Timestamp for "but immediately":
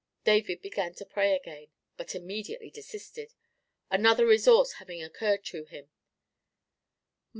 1.95-2.71